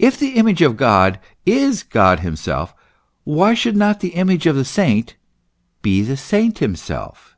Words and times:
If 0.00 0.18
the 0.18 0.30
Image 0.30 0.62
of 0.62 0.76
God 0.76 1.20
is 1.46 1.84
God 1.84 2.18
himself, 2.18 2.74
why 3.22 3.54
should 3.54 3.76
not 3.76 4.00
the 4.00 4.14
image 4.16 4.46
of 4.46 4.56
the 4.56 4.64
saint 4.64 5.14
be 5.80 6.02
the 6.02 6.16
saint 6.16 6.58
himself? 6.58 7.36